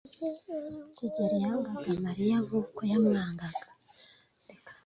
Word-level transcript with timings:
kigeli 0.95 1.37
yangaga 1.45 1.91
Mariya 2.05 2.37
nkuko 2.45 2.79
yamwangaga. 2.91 3.67